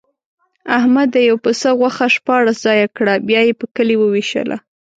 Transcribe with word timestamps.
احمد 0.77 1.07
د 1.13 1.17
یوه 1.29 1.39
پسه 1.45 1.69
غوښه 1.79 2.07
شپاړس 2.15 2.57
ځایه 2.65 2.87
کړه، 2.97 3.13
بیا 3.27 3.41
یې 3.47 3.53
په 3.59 3.65
کلي 3.75 3.95
ووېشله. 3.99 4.57